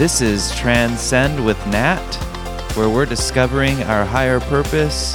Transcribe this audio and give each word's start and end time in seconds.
This 0.00 0.22
is 0.22 0.50
Transcend 0.56 1.44
with 1.44 1.58
Nat, 1.66 2.14
where 2.74 2.88
we're 2.88 3.04
discovering 3.04 3.82
our 3.82 4.02
higher 4.02 4.40
purpose 4.40 5.14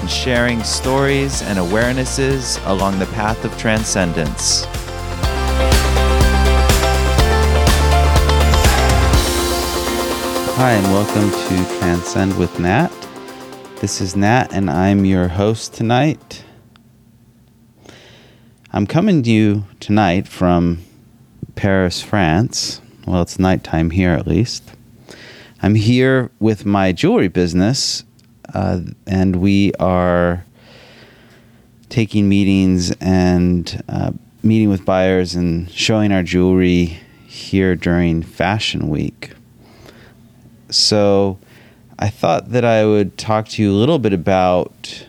and 0.00 0.08
sharing 0.08 0.62
stories 0.62 1.42
and 1.42 1.58
awarenesses 1.58 2.58
along 2.66 2.98
the 2.98 3.04
path 3.08 3.44
of 3.44 3.54
transcendence. 3.58 4.64
Hi, 10.54 10.70
and 10.70 10.86
welcome 10.86 11.30
to 11.30 11.78
Transcend 11.78 12.38
with 12.38 12.58
Nat. 12.58 12.88
This 13.82 14.00
is 14.00 14.16
Nat, 14.16 14.54
and 14.54 14.70
I'm 14.70 15.04
your 15.04 15.28
host 15.28 15.74
tonight. 15.74 16.42
I'm 18.72 18.86
coming 18.86 19.22
to 19.22 19.30
you 19.30 19.64
tonight 19.80 20.26
from 20.26 20.82
Paris, 21.56 22.00
France. 22.00 22.80
Well, 23.06 23.20
it's 23.20 23.38
nighttime 23.38 23.90
here 23.90 24.12
at 24.12 24.26
least. 24.26 24.62
I'm 25.62 25.74
here 25.74 26.30
with 26.40 26.64
my 26.64 26.92
jewelry 26.92 27.28
business, 27.28 28.02
uh, 28.54 28.80
and 29.06 29.36
we 29.36 29.74
are 29.74 30.44
taking 31.90 32.30
meetings 32.30 32.92
and 33.00 33.82
uh, 33.90 34.12
meeting 34.42 34.70
with 34.70 34.86
buyers 34.86 35.34
and 35.34 35.70
showing 35.70 36.12
our 36.12 36.22
jewelry 36.22 36.98
here 37.26 37.76
during 37.76 38.22
Fashion 38.22 38.88
Week. 38.88 39.32
So 40.70 41.38
I 41.98 42.08
thought 42.08 42.52
that 42.52 42.64
I 42.64 42.86
would 42.86 43.18
talk 43.18 43.48
to 43.50 43.62
you 43.62 43.70
a 43.70 43.76
little 43.76 43.98
bit 43.98 44.14
about 44.14 45.06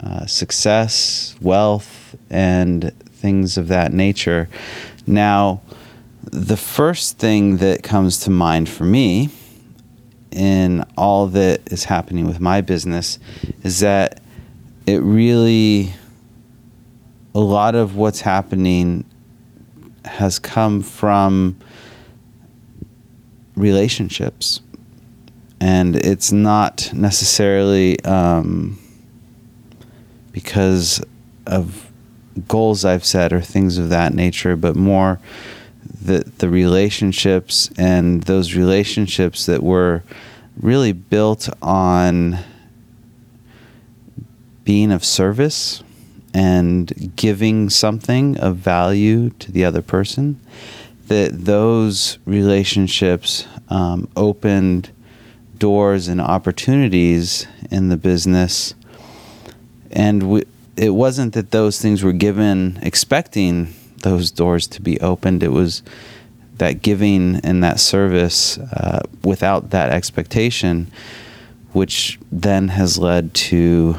uh, 0.00 0.26
success, 0.26 1.34
wealth, 1.40 2.14
and 2.30 2.92
things 3.08 3.58
of 3.58 3.66
that 3.68 3.92
nature. 3.92 4.48
Now, 5.08 5.60
the 6.24 6.56
first 6.56 7.18
thing 7.18 7.58
that 7.58 7.82
comes 7.82 8.20
to 8.20 8.30
mind 8.30 8.68
for 8.68 8.84
me 8.84 9.30
in 10.30 10.84
all 10.96 11.26
that 11.28 11.60
is 11.72 11.84
happening 11.84 12.26
with 12.26 12.40
my 12.40 12.60
business 12.60 13.18
is 13.62 13.80
that 13.80 14.22
it 14.86 14.98
really, 14.98 15.92
a 17.34 17.40
lot 17.40 17.74
of 17.74 17.96
what's 17.96 18.20
happening 18.20 19.04
has 20.04 20.38
come 20.38 20.82
from 20.82 21.56
relationships. 23.56 24.60
And 25.60 25.94
it's 25.96 26.32
not 26.32 26.90
necessarily 26.92 28.02
um, 28.04 28.78
because 30.32 31.04
of 31.46 31.90
goals 32.48 32.84
I've 32.84 33.04
set 33.04 33.32
or 33.32 33.40
things 33.40 33.78
of 33.78 33.90
that 33.90 34.14
nature, 34.14 34.56
but 34.56 34.74
more 34.74 35.20
the 36.04 36.30
the 36.38 36.48
relationships 36.48 37.70
and 37.76 38.22
those 38.24 38.54
relationships 38.54 39.46
that 39.46 39.62
were 39.62 40.02
really 40.60 40.92
built 40.92 41.48
on 41.62 42.38
being 44.64 44.92
of 44.92 45.04
service 45.04 45.82
and 46.34 47.12
giving 47.16 47.68
something 47.68 48.38
of 48.38 48.56
value 48.56 49.30
to 49.30 49.52
the 49.52 49.64
other 49.64 49.82
person. 49.82 50.40
That 51.08 51.44
those 51.44 52.18
relationships 52.24 53.46
um, 53.68 54.08
opened 54.16 54.90
doors 55.58 56.08
and 56.08 56.20
opportunities 56.20 57.46
in 57.70 57.88
the 57.88 57.96
business. 57.96 58.74
And 59.90 60.22
we, 60.30 60.44
it 60.76 60.90
wasn't 60.90 61.34
that 61.34 61.50
those 61.50 61.80
things 61.80 62.02
were 62.02 62.12
given 62.12 62.78
expecting 62.82 63.74
those 64.02 64.30
doors 64.30 64.66
to 64.68 64.82
be 64.82 65.00
opened. 65.00 65.42
It 65.42 65.52
was 65.52 65.82
that 66.58 66.82
giving 66.82 67.36
and 67.36 67.62
that 67.64 67.80
service 67.80 68.58
uh, 68.58 69.00
without 69.24 69.70
that 69.70 69.90
expectation, 69.90 70.90
which 71.72 72.18
then 72.30 72.68
has 72.68 72.98
led 72.98 73.34
to 73.34 73.96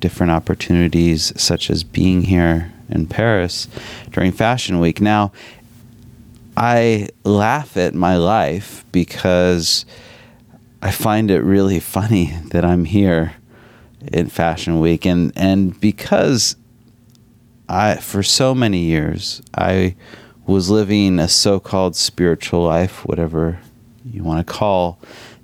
different 0.00 0.30
opportunities, 0.30 1.32
such 1.40 1.70
as 1.70 1.82
being 1.82 2.22
here 2.22 2.72
in 2.88 3.06
Paris 3.06 3.68
during 4.12 4.32
Fashion 4.32 4.80
Week. 4.80 5.00
Now, 5.00 5.32
I 6.56 7.08
laugh 7.24 7.76
at 7.76 7.94
my 7.94 8.16
life 8.16 8.84
because 8.92 9.84
I 10.82 10.90
find 10.90 11.30
it 11.30 11.40
really 11.40 11.80
funny 11.80 12.36
that 12.50 12.64
I'm 12.64 12.84
here 12.84 13.34
in 14.12 14.28
Fashion 14.28 14.80
Week, 14.80 15.04
and 15.04 15.32
and 15.36 15.78
because 15.80 16.56
I 17.68 17.96
for 17.96 18.22
so 18.22 18.54
many 18.54 18.84
years 18.84 19.42
I 19.54 19.96
was 20.46 20.70
living 20.70 21.18
a 21.18 21.28
so-called 21.28 21.94
spiritual 21.94 22.64
life, 22.64 23.04
whatever 23.04 23.60
you 24.04 24.24
want 24.24 24.46
to 24.46 24.52
call 24.52 24.98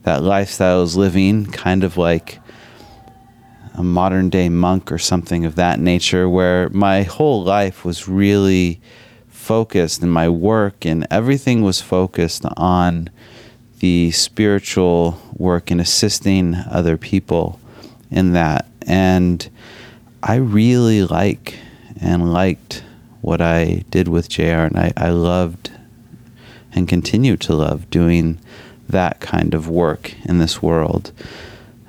that 0.05 0.23
lifestyle 0.23 0.79
I 0.79 0.81
was 0.81 0.97
living, 0.97 1.47
kind 1.47 1.85
of 1.85 1.97
like 1.97 2.41
a 3.75 3.83
modern 3.83 4.31
day 4.31 4.49
monk 4.49 4.91
or 4.91 4.99
something 4.99 5.45
of 5.45 5.57
that 5.57 5.81
nature, 5.81 6.29
where 6.29 6.69
my 6.71 7.03
whole 7.03 7.43
life 7.43 7.85
was 7.85 8.09
really 8.09 8.81
focused, 9.29 10.03
and 10.03 10.13
my 10.13 10.29
work 10.29 10.87
and 10.87 11.07
everything 11.11 11.61
was 11.61 11.83
focused 11.83 12.45
on 12.57 13.11
the 13.81 14.11
spiritual 14.13 15.21
work 15.35 15.71
and 15.71 15.81
assisting 15.81 16.55
other 16.55 16.97
people 16.97 17.61
in 18.11 18.33
that. 18.33 18.67
And 18.87 19.47
I 20.23 20.37
really 20.37 21.03
like 21.03 21.59
and 22.05 22.33
liked 22.33 22.85
what 23.23 23.41
I 23.41 23.85
did 23.91 24.07
with 24.09 24.29
JR, 24.29 24.67
and 24.69 24.79
I, 24.79 24.93
I 24.97 25.09
loved 25.09 25.73
and 26.75 26.87
continue 26.87 27.37
to 27.39 27.55
love 27.55 27.89
doing 27.89 28.39
that 28.89 29.21
kind 29.21 29.55
of 29.55 29.69
work 29.69 30.15
in 30.25 30.39
this 30.39 30.63
world 30.63 31.13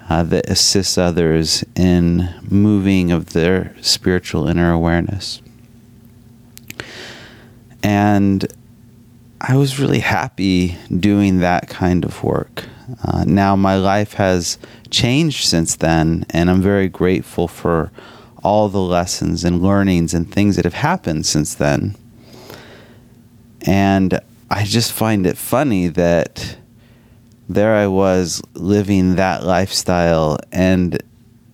uh, 0.09 0.24
that 0.24 0.50
assists 0.50 0.98
others 0.98 1.64
in 1.76 2.34
moving 2.50 3.12
of 3.12 3.34
their 3.34 3.76
spiritual 3.81 4.48
inner 4.48 4.72
awareness. 4.72 5.42
And 7.84 8.47
I 9.42 9.58
was 9.58 9.80
really 9.80 10.00
happy 10.00 10.78
doing 10.97 11.40
that 11.40 11.68
kind 11.68 12.06
of 12.06 12.24
work. 12.24 12.66
Uh, 13.03 13.26
now 13.28 13.56
my 13.56 13.76
life 13.76 14.14
has 14.14 14.58
changed 14.90 15.46
since 15.46 15.76
then, 15.76 16.26
and 16.30 16.50
I'm 16.50 16.62
very 16.62 16.88
grateful 16.88 17.47
for 17.47 17.92
all 18.46 18.70
the 18.70 18.80
lessons 18.80 19.44
and 19.44 19.60
learnings 19.60 20.14
and 20.14 20.32
things 20.32 20.56
that 20.56 20.66
have 20.66 20.76
happened 20.76 21.26
since 21.26 21.56
then. 21.56 21.96
And 23.62 24.20
I 24.52 24.66
just 24.66 24.94
find 24.94 25.26
it 25.26 25.36
funny 25.36 25.88
that 25.88 26.56
there 27.50 27.74
I 27.74 27.88
was 27.88 28.44
living 28.54 29.16
that 29.16 29.44
lifestyle, 29.44 30.38
and 30.52 31.02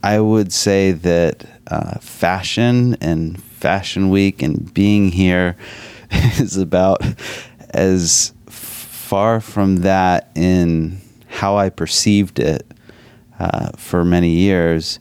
I 0.04 0.20
would 0.20 0.52
say 0.52 0.92
that 0.92 1.46
uh, 1.68 1.98
fashion 2.00 2.98
and 3.00 3.42
Fashion 3.42 4.10
Week 4.10 4.42
and 4.42 4.74
being 4.74 5.12
here 5.12 5.56
is 6.12 6.58
about 6.58 7.02
as 7.70 8.34
far 8.48 9.40
from 9.40 9.78
that 9.78 10.30
in 10.36 11.00
how 11.28 11.56
I 11.56 11.70
perceived 11.70 12.38
it 12.38 12.70
uh, 13.40 13.70
for 13.78 14.04
many 14.04 14.32
years 14.32 15.00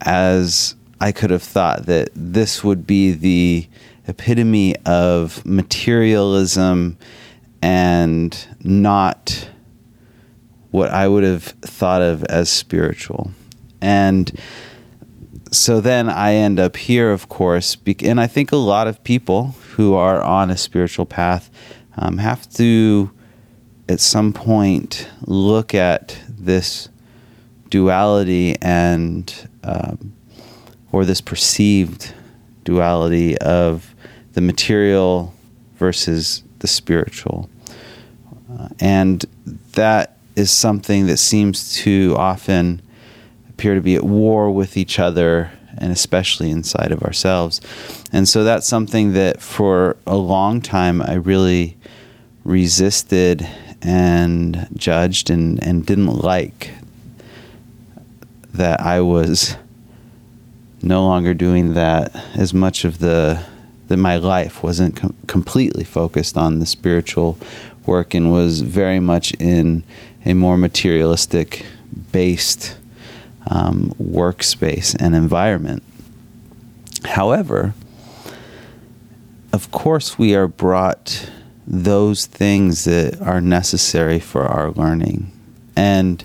as 0.00 0.74
I 1.00 1.12
could 1.12 1.30
have 1.30 1.42
thought 1.42 1.86
that 1.86 2.10
this 2.14 2.62
would 2.62 2.86
be 2.86 3.12
the 3.12 3.68
epitome 4.06 4.76
of 4.84 5.44
materialism 5.44 6.98
and 7.62 8.46
not 8.62 9.48
what 10.70 10.90
I 10.90 11.08
would 11.08 11.24
have 11.24 11.44
thought 11.44 12.02
of 12.02 12.24
as 12.24 12.50
spiritual. 12.50 13.30
And 13.80 14.38
so 15.50 15.80
then 15.80 16.08
I 16.08 16.34
end 16.34 16.58
up 16.58 16.76
here, 16.76 17.10
of 17.12 17.28
course, 17.28 17.76
and 18.00 18.20
I 18.20 18.26
think 18.26 18.50
a 18.50 18.56
lot 18.56 18.88
of 18.88 19.02
people 19.04 19.54
who 19.76 19.94
are 19.94 20.20
on 20.20 20.50
a 20.50 20.56
spiritual 20.56 21.06
path 21.06 21.50
um, 21.96 22.18
have 22.18 22.48
to 22.54 23.10
at 23.88 24.00
some 24.00 24.32
point 24.32 25.08
look 25.26 25.74
at 25.74 26.18
this 26.28 26.88
duality 27.70 28.56
and 28.60 29.48
um, 29.62 30.14
or 30.94 31.04
this 31.04 31.20
perceived 31.20 32.14
duality 32.62 33.36
of 33.38 33.94
the 34.34 34.40
material 34.40 35.34
versus 35.76 36.42
the 36.60 36.66
spiritual 36.66 37.48
uh, 38.58 38.68
and 38.78 39.24
that 39.72 40.16
is 40.36 40.50
something 40.50 41.06
that 41.06 41.16
seems 41.16 41.74
to 41.74 42.14
often 42.16 42.80
appear 43.48 43.74
to 43.74 43.80
be 43.80 43.94
at 43.94 44.04
war 44.04 44.50
with 44.50 44.76
each 44.76 44.98
other 44.98 45.50
and 45.78 45.90
especially 45.90 46.50
inside 46.50 46.92
of 46.92 47.02
ourselves. 47.02 47.60
And 48.12 48.28
so 48.28 48.44
that's 48.44 48.66
something 48.66 49.12
that 49.14 49.40
for 49.40 49.96
a 50.06 50.16
long 50.16 50.60
time 50.60 51.02
I 51.02 51.14
really 51.14 51.76
resisted 52.44 53.46
and 53.82 54.68
judged 54.76 55.30
and, 55.30 55.62
and 55.62 55.84
didn't 55.84 56.18
like 56.18 56.70
that 58.52 58.80
I 58.80 59.00
was 59.00 59.56
no 60.84 61.04
longer 61.04 61.34
doing 61.34 61.74
that 61.74 62.14
as 62.36 62.52
much 62.52 62.84
of 62.84 62.98
the 62.98 63.44
that 63.88 63.96
my 63.96 64.16
life 64.16 64.62
wasn't 64.62 64.96
com- 64.96 65.14
completely 65.26 65.84
focused 65.84 66.36
on 66.36 66.58
the 66.58 66.66
spiritual 66.66 67.38
work 67.86 68.14
and 68.14 68.32
was 68.32 68.62
very 68.62 69.00
much 69.00 69.32
in 69.34 69.84
a 70.24 70.32
more 70.32 70.56
materialistic 70.56 71.66
based 72.10 72.76
um, 73.50 73.92
workspace 74.00 74.96
and 74.98 75.14
environment. 75.14 75.82
However, 77.04 77.74
of 79.52 79.70
course, 79.70 80.18
we 80.18 80.34
are 80.34 80.48
brought 80.48 81.30
those 81.66 82.26
things 82.26 82.84
that 82.84 83.20
are 83.20 83.40
necessary 83.40 84.18
for 84.18 84.44
our 84.44 84.70
learning. 84.70 85.30
And 85.76 86.24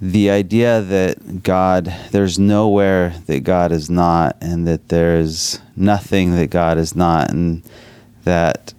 the 0.00 0.30
idea 0.30 0.80
that 0.82 1.42
God, 1.42 1.94
there's 2.10 2.38
nowhere 2.38 3.14
that 3.26 3.40
God 3.40 3.72
is 3.72 3.88
not, 3.88 4.36
and 4.40 4.66
that 4.66 4.88
there's 4.88 5.60
nothing 5.76 6.34
that 6.36 6.50
God 6.50 6.78
is 6.78 6.94
not, 6.96 7.30
and 7.30 7.62
that 8.24 8.74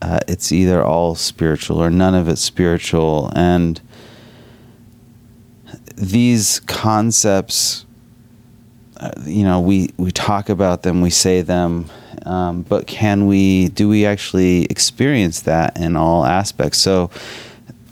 uh, 0.00 0.20
it's 0.28 0.52
either 0.52 0.84
all 0.84 1.14
spiritual 1.14 1.82
or 1.82 1.90
none 1.90 2.14
of 2.14 2.28
it's 2.28 2.40
spiritual. 2.40 3.30
And 3.34 3.80
these 5.96 6.60
concepts, 6.60 7.84
uh, 8.98 9.10
you 9.24 9.44
know, 9.44 9.60
we, 9.60 9.90
we 9.96 10.10
talk 10.10 10.48
about 10.48 10.82
them, 10.82 11.00
we 11.00 11.10
say 11.10 11.42
them, 11.42 11.90
um, 12.24 12.62
but 12.62 12.86
can 12.86 13.26
we, 13.26 13.68
do 13.68 13.88
we 13.88 14.06
actually 14.06 14.64
experience 14.64 15.40
that 15.40 15.76
in 15.76 15.96
all 15.96 16.24
aspects? 16.24 16.78
So 16.78 17.10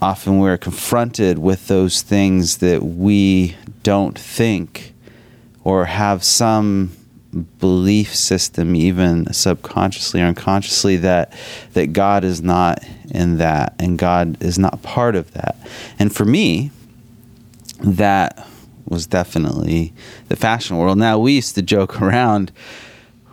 often 0.01 0.39
we're 0.39 0.57
confronted 0.57 1.37
with 1.37 1.67
those 1.67 2.01
things 2.01 2.57
that 2.57 2.83
we 2.83 3.55
don't 3.83 4.17
think 4.17 4.93
or 5.63 5.85
have 5.85 6.23
some 6.23 6.91
belief 7.59 8.13
system 8.13 8.75
even 8.75 9.31
subconsciously 9.31 10.21
or 10.21 10.25
unconsciously 10.25 10.97
that 10.97 11.31
that 11.73 11.93
God 11.93 12.25
is 12.25 12.41
not 12.41 12.83
in 13.09 13.37
that 13.37 13.73
and 13.79 13.97
God 13.97 14.41
is 14.41 14.59
not 14.59 14.81
part 14.81 15.15
of 15.15 15.31
that. 15.33 15.55
And 15.97 16.13
for 16.13 16.25
me, 16.25 16.71
that 17.79 18.45
was 18.85 19.07
definitely 19.07 19.93
the 20.27 20.35
fashion 20.35 20.77
world. 20.77 20.97
Now 20.97 21.17
we 21.19 21.33
used 21.33 21.55
to 21.55 21.61
joke 21.61 22.01
around 22.01 22.51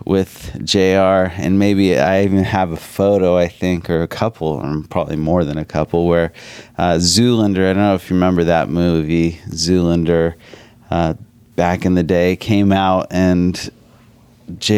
with 0.08 0.58
JR, 0.64 1.28
and 1.36 1.58
maybe 1.58 1.98
I 1.98 2.24
even 2.24 2.42
have 2.42 2.72
a 2.72 2.78
photo, 2.78 3.36
I 3.36 3.46
think, 3.46 3.90
or 3.90 4.00
a 4.00 4.08
couple, 4.08 4.48
or 4.48 4.82
probably 4.88 5.16
more 5.16 5.44
than 5.44 5.58
a 5.58 5.66
couple, 5.66 6.06
where 6.06 6.32
uh, 6.78 6.94
Zoolander, 6.94 7.68
I 7.68 7.74
don't 7.74 7.82
know 7.82 7.94
if 7.94 8.08
you 8.08 8.16
remember 8.16 8.42
that 8.44 8.70
movie, 8.70 9.32
Zoolander, 9.50 10.34
uh, 10.90 11.12
back 11.56 11.84
in 11.84 11.94
the 11.94 12.02
day, 12.02 12.36
came 12.36 12.72
out, 12.72 13.08
and 13.10 13.70
JR 14.58 14.72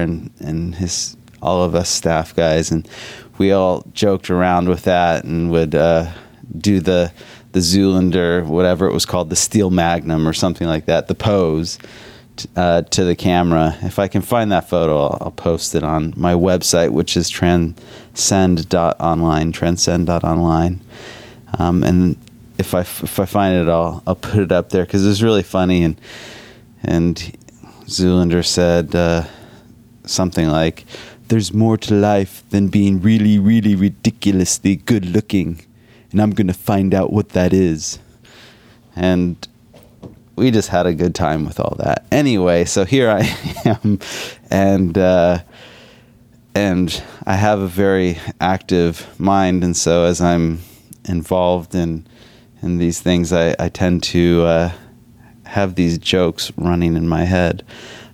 and, 0.00 0.30
and 0.40 0.74
his 0.74 1.14
all 1.42 1.62
of 1.62 1.74
us 1.74 1.90
staff 1.90 2.34
guys, 2.34 2.70
and 2.70 2.88
we 3.36 3.52
all 3.52 3.84
joked 3.92 4.30
around 4.30 4.66
with 4.70 4.84
that 4.84 5.24
and 5.24 5.50
would 5.50 5.74
uh, 5.74 6.10
do 6.56 6.80
the 6.80 7.12
the 7.52 7.60
Zoolander, 7.60 8.46
whatever 8.46 8.86
it 8.86 8.94
was 8.94 9.04
called, 9.04 9.28
the 9.28 9.36
Steel 9.36 9.68
Magnum 9.68 10.26
or 10.26 10.32
something 10.32 10.66
like 10.66 10.86
that, 10.86 11.06
the 11.08 11.14
pose 11.14 11.78
uh, 12.56 12.82
to 12.82 13.04
the 13.04 13.16
camera. 13.16 13.76
If 13.82 13.98
I 13.98 14.08
can 14.08 14.22
find 14.22 14.50
that 14.52 14.68
photo, 14.68 14.98
I'll, 14.98 15.18
I'll 15.20 15.30
post 15.30 15.74
it 15.74 15.82
on 15.82 16.12
my 16.16 16.34
website, 16.34 16.90
which 16.90 17.16
is 17.16 17.30
transcend.online, 17.30 19.52
transcend.online. 19.52 20.80
Um, 21.58 21.82
and 21.82 22.16
if 22.58 22.74
I, 22.74 22.80
if 22.80 23.18
I 23.18 23.24
find 23.24 23.56
it, 23.56 23.68
I'll, 23.68 24.02
I'll 24.06 24.14
put 24.14 24.40
it 24.40 24.52
up 24.52 24.68
there 24.70 24.84
because 24.84 25.04
it 25.04 25.08
was 25.08 25.22
really 25.22 25.42
funny. 25.42 25.82
And, 25.82 26.00
and 26.82 27.16
Zoolander 27.86 28.44
said 28.44 28.94
uh, 28.94 29.24
something 30.04 30.48
like, 30.48 30.84
There's 31.28 31.52
more 31.52 31.76
to 31.78 31.94
life 31.94 32.44
than 32.50 32.68
being 32.68 33.00
really, 33.00 33.38
really 33.38 33.74
ridiculously 33.74 34.76
good 34.76 35.06
looking. 35.06 35.64
And 36.12 36.20
I'm 36.20 36.32
going 36.32 36.48
to 36.48 36.54
find 36.54 36.94
out 36.94 37.12
what 37.12 37.30
that 37.30 37.52
is. 37.52 37.98
And 38.96 39.46
we 40.40 40.50
just 40.50 40.70
had 40.70 40.86
a 40.86 40.94
good 40.94 41.14
time 41.14 41.44
with 41.44 41.60
all 41.60 41.76
that. 41.78 42.06
Anyway, 42.10 42.64
so 42.64 42.86
here 42.86 43.10
I 43.10 43.20
am, 43.66 43.98
and 44.50 44.96
uh, 44.96 45.40
and 46.54 47.02
I 47.26 47.34
have 47.34 47.60
a 47.60 47.66
very 47.66 48.18
active 48.40 49.06
mind, 49.20 49.62
and 49.62 49.76
so 49.76 50.04
as 50.04 50.20
I'm 50.20 50.60
involved 51.04 51.74
in 51.74 52.06
in 52.62 52.78
these 52.78 53.00
things, 53.00 53.32
I, 53.34 53.54
I 53.58 53.68
tend 53.68 54.02
to 54.04 54.44
uh, 54.44 54.72
have 55.44 55.74
these 55.74 55.98
jokes 55.98 56.50
running 56.56 56.96
in 56.96 57.06
my 57.06 57.24
head. 57.24 57.62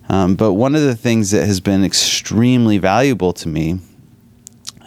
Um, 0.08 0.34
but 0.34 0.54
one 0.54 0.74
of 0.74 0.82
the 0.82 0.96
things 0.96 1.30
that 1.30 1.46
has 1.46 1.60
been 1.60 1.84
extremely 1.84 2.78
valuable 2.78 3.32
to 3.34 3.48
me 3.48 3.80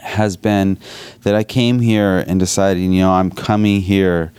has 0.01 0.35
been 0.37 0.77
that 1.23 1.35
I 1.35 1.43
came 1.43 1.79
here 1.79 2.19
and 2.19 2.39
decided, 2.39 2.81
you 2.81 2.89
know, 2.89 3.11
I'm 3.11 3.31
coming 3.31 3.81
here 3.81 4.31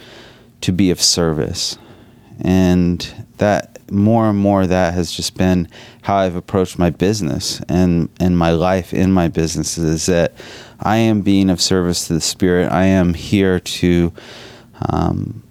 to 0.62 0.72
be 0.72 0.90
of 0.90 1.00
service 1.00 1.76
and 2.42 3.26
that 3.38 3.78
more 3.90 4.28
and 4.28 4.38
more 4.38 4.66
that 4.66 4.94
has 4.94 5.12
just 5.12 5.36
been 5.36 5.68
how 6.02 6.16
I've 6.16 6.36
approached 6.36 6.78
my 6.78 6.90
business 6.90 7.60
and 7.68 8.08
and 8.20 8.38
my 8.38 8.50
life 8.50 8.94
in 8.94 9.12
my 9.12 9.28
business 9.28 9.76
is 9.78 10.06
that 10.06 10.32
I 10.78 10.96
am 10.96 11.20
being 11.22 11.50
of 11.50 11.60
service 11.60 12.06
to 12.06 12.14
the 12.14 12.20
spirit. 12.20 12.70
I 12.70 12.84
am 12.84 13.14
here 13.14 13.60
to 13.60 14.12
um, 14.88 15.42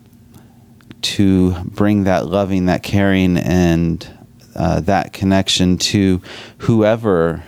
to 1.01 1.53
bring 1.63 2.03
that 2.03 2.25
loving, 2.25 2.65
that 2.65 2.83
caring, 2.83 3.37
and 3.37 4.07
uh, 4.55 4.81
that 4.81 5.13
connection 5.13 5.77
to 5.77 6.21
whoever 6.59 7.43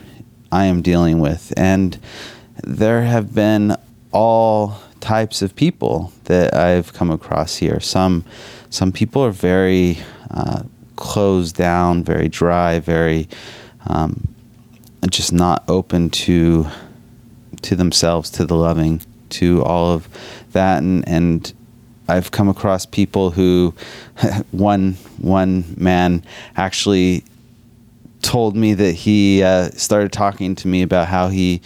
I 0.51 0.65
am 0.65 0.81
dealing 0.81 1.19
with. 1.19 1.53
And 1.57 1.99
there 2.63 3.03
have 3.03 3.33
been 3.33 3.75
all 4.11 4.79
types 4.99 5.41
of 5.41 5.55
people 5.55 6.13
that 6.25 6.53
I've 6.53 6.93
come 6.93 7.09
across 7.09 7.57
here. 7.57 7.79
Some 7.79 8.23
some 8.71 8.91
people 8.91 9.23
are 9.23 9.31
very 9.31 9.99
uh, 10.31 10.63
closed 10.95 11.55
down, 11.55 12.03
very 12.03 12.27
dry, 12.27 12.79
very 12.79 13.27
um, 13.85 14.27
just 15.09 15.31
not 15.31 15.63
open 15.67 16.09
to 16.09 16.67
to 17.61 17.75
themselves, 17.75 18.31
to 18.31 18.45
the 18.45 18.55
loving, 18.55 19.01
to 19.29 19.63
all 19.63 19.91
of 19.91 20.07
that, 20.53 20.81
and 20.81 21.07
and 21.07 21.53
I've 22.07 22.31
come 22.31 22.49
across 22.49 22.85
people 22.85 23.29
who 23.29 23.75
one 24.51 24.93
one 25.17 25.75
man 25.77 26.23
actually 26.55 27.23
told 28.21 28.55
me 28.55 28.73
that 28.73 28.93
he 28.93 29.43
uh, 29.43 29.69
started 29.71 30.11
talking 30.11 30.55
to 30.55 30.67
me 30.67 30.81
about 30.81 31.07
how 31.07 31.27
he 31.27 31.61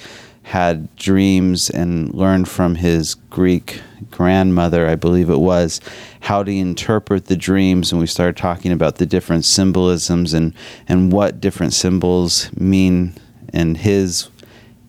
had 0.46 0.96
dreams 0.96 1.72
and 1.72 2.14
learned 2.14 2.48
from 2.48 2.76
his 2.76 3.16
Greek 3.32 3.82
grandmother, 4.12 4.88
I 4.88 4.94
believe 4.94 5.28
it 5.32 5.40
was, 5.40 5.82
how 6.22 6.44
to 6.44 6.52
interpret 6.52 7.26
the 7.26 7.36
dreams. 7.36 7.92
And 7.92 8.00
we 8.00 8.06
started 8.06 8.38
talking 8.38 8.72
about 8.72 8.98
the 8.98 9.08
different 9.08 9.44
symbolisms 9.44 10.36
and, 10.36 10.54
and 10.88 11.12
what 11.12 11.42
different 11.42 11.74
symbols 11.74 12.56
mean 12.56 13.16
and 13.54 13.78
his 13.78 14.30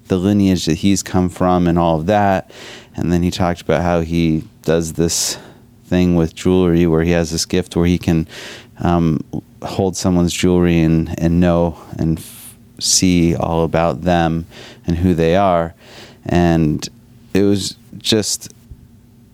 the 0.09 0.19
lineage 0.19 0.67
that 0.67 0.75
he's 0.75 1.03
come 1.03 1.29
from 1.29 1.67
and 1.67 1.79
all 1.79 1.99
of 1.99 2.07
that. 2.07 2.51
And 2.95 3.11
then 3.11 3.23
he 3.23 3.31
talked 3.31 3.63
about 3.63 3.83
how 3.83 4.03
he 4.03 4.45
does 4.63 4.93
this 4.93 5.39
thing 5.87 6.17
with 6.17 6.35
jewelry 6.35 6.87
where 6.87 7.03
he 7.03 7.11
has 7.13 7.31
this 7.31 7.47
gift 7.47 7.75
where 7.75 7.87
he 7.87 7.99
can 7.99 8.29
um, 8.79 9.21
hold 9.63 9.97
someone's 9.97 10.33
jewelry 10.33 10.81
and, 10.81 11.19
and 11.19 11.41
know 11.41 11.81
and 11.99 12.21
see 12.79 13.35
all 13.35 13.65
about 13.65 14.03
them 14.03 14.47
and 14.87 14.97
who 14.99 15.15
they 15.15 15.37
are. 15.37 15.75
And 16.25 16.89
it 17.35 17.43
was 17.43 17.77
just 17.99 18.53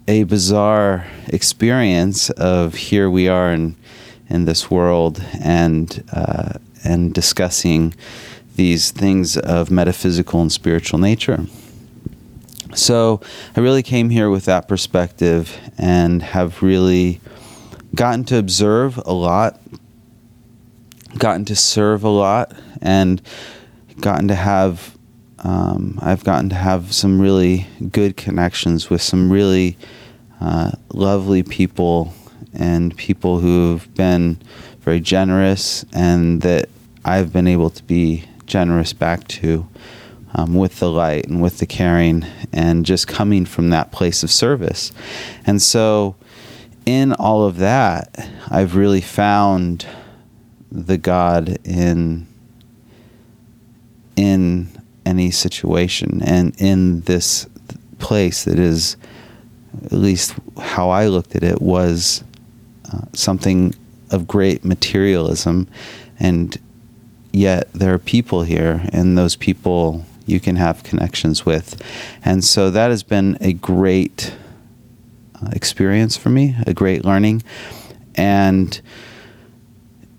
a 0.08 0.24
bizarre 0.24 1.06
experience 1.28 2.30
of 2.30 2.74
here 2.74 3.10
we 3.10 3.28
are 3.28 3.52
in 3.52 3.76
in 4.28 4.46
this 4.46 4.70
world 4.70 5.22
and 5.40 6.02
uh, 6.12 6.54
and 6.84 7.12
discussing 7.14 7.94
these 8.56 8.90
things 8.90 9.36
of 9.36 9.70
metaphysical 9.70 10.40
and 10.40 10.50
spiritual 10.50 10.98
nature. 10.98 11.46
So 12.74 13.20
I 13.56 13.60
really 13.60 13.82
came 13.82 14.10
here 14.10 14.30
with 14.30 14.46
that 14.46 14.66
perspective 14.66 15.56
and 15.78 16.22
have 16.22 16.62
really 16.62 17.20
gotten 17.94 18.24
to 18.24 18.38
observe 18.38 18.96
a 19.04 19.12
lot, 19.12 19.60
gotten 21.18 21.44
to 21.46 21.56
serve 21.56 22.02
a 22.02 22.08
lot, 22.08 22.52
and 22.82 23.22
gotten 24.00 24.28
to 24.28 24.34
have 24.34 24.96
um, 25.44 25.98
I've 26.00 26.22
gotten 26.22 26.48
to 26.50 26.54
have 26.54 26.94
some 26.94 27.20
really 27.20 27.66
good 27.90 28.16
connections 28.16 28.88
with 28.88 29.02
some 29.02 29.30
really 29.32 29.76
uh, 30.40 30.72
lovely 30.92 31.42
people 31.42 32.14
and 32.54 32.96
people 32.96 33.40
who've 33.40 33.92
been 33.94 34.40
very 34.80 35.00
generous 35.00 35.84
and 35.92 36.42
that 36.42 36.68
I've 37.04 37.32
been 37.32 37.48
able 37.48 37.70
to 37.70 37.82
be 37.82 38.24
generous 38.46 38.92
back 38.92 39.26
to 39.28 39.68
um, 40.34 40.54
with 40.54 40.78
the 40.78 40.90
light 40.90 41.26
and 41.26 41.42
with 41.42 41.58
the 41.58 41.66
caring 41.66 42.24
and 42.52 42.86
just 42.86 43.08
coming 43.08 43.44
from 43.44 43.70
that 43.70 43.90
place 43.92 44.22
of 44.22 44.30
service. 44.30 44.92
And 45.44 45.60
so, 45.60 46.16
in 46.86 47.12
all 47.12 47.44
of 47.44 47.58
that, 47.58 48.28
I've 48.50 48.76
really 48.76 49.00
found 49.00 49.86
the 50.70 50.98
God 50.98 51.58
in 51.64 52.26
in 54.16 54.68
any 55.04 55.30
situation 55.30 56.22
and 56.22 56.54
in 56.60 57.00
this 57.02 57.46
place 57.98 58.44
that 58.44 58.58
is, 58.58 58.96
at 59.84 59.92
least 59.92 60.34
how 60.58 60.90
I 60.90 61.06
looked 61.06 61.34
at 61.36 61.42
it, 61.42 61.62
was 61.62 62.22
uh, 62.92 63.02
something 63.12 63.74
of 64.10 64.26
great 64.26 64.64
materialism, 64.64 65.66
and 66.18 66.58
yet 67.32 67.72
there 67.72 67.94
are 67.94 67.98
people 67.98 68.42
here, 68.42 68.82
and 68.92 69.16
those 69.16 69.36
people 69.36 70.04
you 70.26 70.40
can 70.40 70.56
have 70.56 70.82
connections 70.84 71.46
with. 71.46 71.82
And 72.24 72.44
so 72.44 72.70
that 72.70 72.90
has 72.90 73.02
been 73.02 73.38
a 73.40 73.52
great 73.54 74.34
uh, 75.34 75.48
experience 75.52 76.16
for 76.16 76.28
me, 76.28 76.56
a 76.66 76.74
great 76.74 77.04
learning. 77.04 77.42
And 78.14 78.80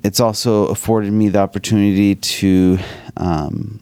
it's 0.04 0.20
also 0.20 0.68
afforded 0.68 1.14
me 1.14 1.30
the 1.30 1.40
opportunity 1.40 2.16
to 2.16 2.80
um, 3.18 3.80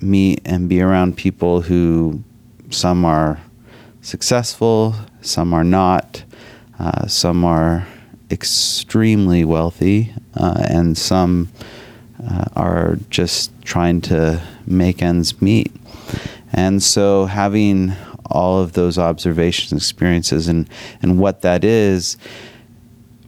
meet 0.00 0.40
and 0.44 0.68
be 0.68 0.80
around 0.80 1.16
people 1.16 1.62
who 1.62 2.22
some 2.70 3.04
are 3.04 3.40
successful, 4.02 4.94
some 5.20 5.52
are 5.52 5.64
not, 5.64 6.24
uh, 6.78 7.06
some 7.06 7.44
are 7.44 7.86
extremely 8.30 9.44
wealthy, 9.44 10.12
uh, 10.34 10.64
and 10.68 10.96
some 10.96 11.48
uh, 12.28 12.44
are 12.54 12.98
just 13.10 13.50
trying 13.62 14.00
to 14.00 14.42
make 14.66 15.02
ends 15.02 15.40
meet. 15.40 15.72
And 16.52 16.82
so, 16.82 17.26
having 17.26 17.92
all 18.30 18.60
of 18.60 18.72
those 18.72 18.98
observations 18.98 19.72
experiences 19.72 20.48
and, 20.48 20.68
and 21.02 21.18
what 21.18 21.42
that 21.42 21.64
is, 21.64 22.16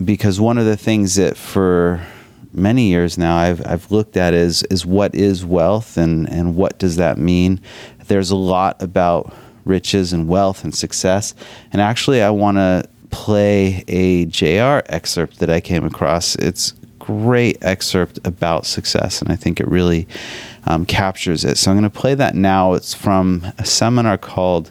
because 0.04 0.40
one 0.40 0.58
of 0.58 0.64
the 0.64 0.76
things 0.76 1.16
that 1.16 1.36
for 1.36 2.00
many 2.52 2.88
years 2.88 3.18
now 3.18 3.36
I've, 3.36 3.64
I've 3.66 3.90
looked 3.90 4.16
at 4.16 4.34
is, 4.34 4.62
is 4.64 4.84
what 4.84 5.14
is 5.14 5.44
wealth 5.44 5.96
and, 5.96 6.28
and 6.28 6.56
what 6.56 6.78
does 6.78 6.96
that 6.96 7.18
mean? 7.18 7.60
There's 8.06 8.30
a 8.30 8.36
lot 8.36 8.82
about 8.82 9.34
riches 9.64 10.12
and 10.12 10.28
wealth 10.28 10.64
and 10.64 10.74
success. 10.74 11.34
And 11.72 11.80
actually, 11.80 12.22
I 12.22 12.30
want 12.30 12.56
to 12.56 12.88
play 13.10 13.84
a 13.88 14.26
JR 14.26 14.82
excerpt 14.92 15.38
that 15.38 15.50
I 15.50 15.60
came 15.60 15.84
across. 15.84 16.34
It's 16.36 16.72
great 16.98 17.58
excerpt 17.62 18.18
about 18.24 18.66
success, 18.66 19.22
and 19.22 19.30
I 19.30 19.36
think 19.36 19.60
it 19.60 19.68
really 19.68 20.06
um, 20.66 20.84
captures 20.84 21.44
it. 21.44 21.56
So 21.56 21.70
I'm 21.70 21.78
going 21.78 21.90
to 21.90 21.98
play 21.98 22.14
that 22.14 22.34
now. 22.34 22.74
It's 22.74 22.94
from 22.94 23.46
a 23.58 23.64
seminar 23.64 24.18
called 24.18 24.70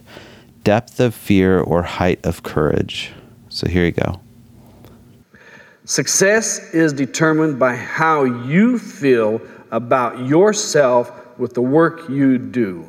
Depth 0.64 1.00
of 1.00 1.16
Fear 1.16 1.60
or 1.60 1.84
Height 1.84 2.24
of 2.26 2.44
Courage. 2.44 3.12
So 3.50 3.68
here 3.68 3.86
you 3.86 3.92
go. 3.92 4.20
Success 5.88 6.74
is 6.74 6.92
determined 6.92 7.58
by 7.58 7.74
how 7.74 8.26
you 8.26 8.78
feel 8.78 9.40
about 9.72 10.28
yourself 10.28 11.40
with 11.40 11.54
the 11.54 11.62
work 11.62 12.10
you 12.10 12.38
do. 12.38 12.86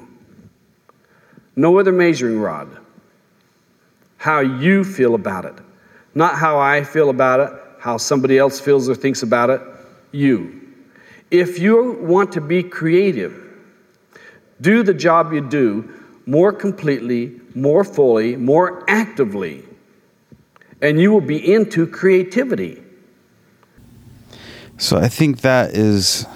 No 1.55 1.79
other 1.79 1.93
measuring 1.93 2.41
rod. 2.41 2.77
How 4.17 4.41
you 4.41 4.83
feel 4.83 5.15
about 5.15 5.45
it. 5.45 5.55
Not 6.17 6.35
how 6.35 6.59
I 6.59 6.83
feel 6.83 7.09
about 7.09 7.39
it, 7.39 7.53
how 7.79 7.99
somebody 7.99 8.37
else 8.37 8.59
feels 8.59 8.89
or 8.89 8.97
thinks 8.97 9.23
about 9.23 9.51
it, 9.51 9.61
you. 10.11 10.61
If 11.31 11.61
you 11.61 11.99
want 12.01 12.33
to 12.33 12.41
be 12.41 12.65
creative, 12.65 13.45
do 14.61 14.83
the 14.83 14.95
job 14.95 15.33
you 15.33 15.41
do 15.41 15.89
more 16.27 16.53
completely, 16.53 17.41
more 17.55 17.85
fully, 17.85 18.35
more 18.35 18.83
actively, 18.91 19.63
and 20.83 21.01
you 21.01 21.13
will 21.13 21.21
be 21.21 21.55
into 21.55 21.87
creativity. 21.87 22.83
So 24.79 24.97
I 24.97 25.09
think 25.09 25.43
that 25.43 25.75
is 25.75 26.27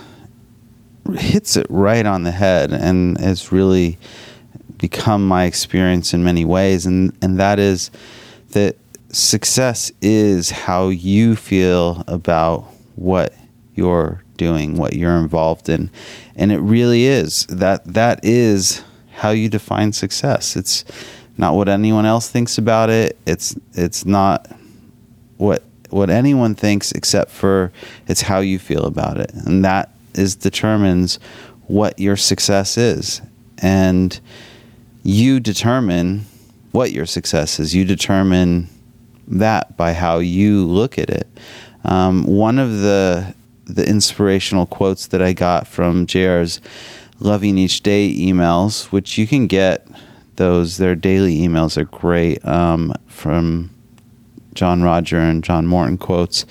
hits 1.14 1.56
it 1.56 1.66
right 1.68 2.06
on 2.06 2.22
the 2.22 2.30
head 2.30 2.72
and 2.72 3.18
it's 3.20 3.50
really 3.52 3.98
become 4.78 5.26
my 5.26 5.44
experience 5.44 6.14
in 6.14 6.24
many 6.24 6.44
ways 6.44 6.86
and 6.86 7.16
and 7.22 7.38
that 7.38 7.58
is 7.58 7.90
that 8.50 8.76
success 9.12 9.92
is 10.00 10.50
how 10.50 10.88
you 10.88 11.36
feel 11.36 12.02
about 12.08 12.64
what 12.96 13.34
you're 13.74 14.22
doing, 14.36 14.76
what 14.76 14.94
you're 14.94 15.18
involved 15.18 15.68
in. 15.68 15.90
And 16.34 16.50
it 16.50 16.58
really 16.58 17.04
is. 17.04 17.46
That 17.46 17.84
that 17.84 18.24
is 18.24 18.82
how 19.12 19.30
you 19.30 19.48
define 19.48 19.92
success. 19.92 20.56
It's 20.56 20.84
not 21.38 21.54
what 21.54 21.68
anyone 21.68 22.06
else 22.06 22.28
thinks 22.28 22.58
about 22.58 22.90
it. 22.90 23.16
It's 23.26 23.54
it's 23.74 24.04
not 24.04 24.50
what 25.36 25.62
what 25.92 26.10
anyone 26.10 26.54
thinks 26.54 26.92
except 26.92 27.30
for 27.30 27.72
it's 28.08 28.22
how 28.22 28.40
you 28.40 28.58
feel 28.58 28.84
about 28.84 29.18
it. 29.18 29.32
And 29.34 29.64
that 29.64 29.90
is 30.14 30.34
determines 30.34 31.18
what 31.66 31.98
your 31.98 32.16
success 32.16 32.76
is. 32.76 33.22
And 33.58 34.18
you 35.02 35.40
determine 35.40 36.26
what 36.72 36.92
your 36.92 37.06
success 37.06 37.60
is. 37.60 37.74
You 37.74 37.84
determine 37.84 38.68
that 39.28 39.76
by 39.76 39.92
how 39.92 40.18
you 40.18 40.66
look 40.66 40.98
at 40.98 41.10
it. 41.10 41.28
Um, 41.84 42.24
one 42.24 42.58
of 42.58 42.80
the 42.80 43.34
the 43.64 43.88
inspirational 43.88 44.66
quotes 44.66 45.06
that 45.08 45.22
I 45.22 45.32
got 45.32 45.66
from 45.66 46.06
JR's 46.06 46.60
Loving 47.20 47.56
Each 47.56 47.80
Day 47.80 48.12
emails, 48.14 48.86
which 48.86 49.16
you 49.16 49.26
can 49.26 49.46
get 49.46 49.86
those, 50.36 50.78
their 50.78 50.96
daily 50.96 51.38
emails 51.38 51.76
are 51.76 51.84
great 51.84 52.44
um, 52.44 52.92
from 53.06 53.71
John 54.54 54.82
Roger 54.82 55.18
and 55.18 55.42
John 55.42 55.66
Morton 55.66 55.98
quotes, 55.98 56.46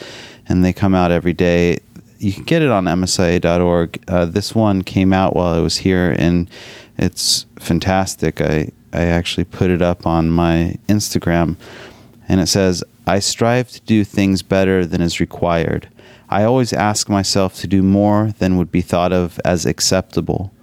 and 0.47 0.63
they 0.63 0.73
come 0.73 0.95
out 0.95 1.11
every 1.11 1.33
day. 1.33 1.79
You 2.19 2.33
can 2.33 2.43
get 2.43 2.61
it 2.61 2.69
on 2.69 2.85
msia.org. 2.85 4.03
Uh, 4.07 4.25
this 4.25 4.53
one 4.53 4.83
came 4.83 5.13
out 5.13 5.35
while 5.35 5.53
I 5.53 5.59
was 5.59 5.77
here, 5.77 6.15
and 6.17 6.49
it's 6.97 7.45
fantastic. 7.59 8.41
I, 8.41 8.71
I 8.93 9.05
actually 9.05 9.45
put 9.45 9.71
it 9.71 9.81
up 9.81 10.05
on 10.05 10.29
my 10.29 10.77
Instagram 10.87 11.55
and 12.31 12.39
it 12.39 12.47
says, 12.47 12.81
I 13.05 13.19
strive 13.19 13.69
to 13.71 13.81
do 13.81 14.05
things 14.05 14.41
better 14.41 14.85
than 14.85 15.01
is 15.01 15.19
required. 15.19 15.89
I 16.29 16.45
always 16.45 16.71
ask 16.71 17.09
myself 17.09 17.55
to 17.55 17.67
do 17.67 17.83
more 17.83 18.33
than 18.39 18.57
would 18.57 18.71
be 18.71 18.79
thought 18.79 19.11
of 19.11 19.37
as 19.43 19.65
acceptable. 19.65 20.53